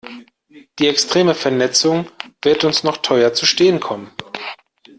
[0.79, 2.09] Die extreme Vernetzung
[2.41, 4.09] wird uns noch teuer zu stehen kommen.